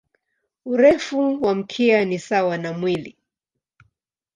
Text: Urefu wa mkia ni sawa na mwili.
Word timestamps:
Urefu 0.65 1.41
wa 1.43 1.55
mkia 1.55 2.05
ni 2.05 2.19
sawa 2.19 2.57
na 2.57 2.73
mwili. 2.73 3.17